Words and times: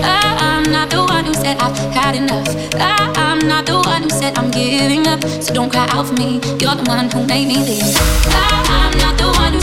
Ah, 0.00 0.36
I'm 0.48 0.64
not 0.70 0.90
the 0.90 1.02
one 1.04 1.24
who 1.24 1.34
said 1.34 1.56
I've 1.58 1.76
had 1.94 2.14
enough. 2.16 2.48
Ah, 2.74 3.12
I'm 3.16 3.40
not 3.46 3.66
the 3.66 3.76
one 3.80 4.02
who 4.04 4.10
said 4.10 4.36
I'm 4.38 4.50
giving 4.50 5.06
up. 5.06 5.22
So 5.42 5.52
don't 5.54 5.70
cry 5.70 5.86
out 5.90 6.06
for 6.06 6.14
me. 6.14 6.40
You're 6.60 6.74
the 6.74 6.84
one 6.86 7.10
who 7.10 7.24
made 7.26 7.48
me 7.48 7.58
leave. 7.58 7.96
Ah, 8.30 8.90
I'm 8.90 8.98
not 8.98 9.16
the 9.18 9.28
one 9.38 9.52
who 9.52 9.60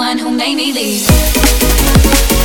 one 0.00 0.16
who 0.16 0.30
made 0.30 0.56
me 0.56 0.72
leave. 0.72 2.39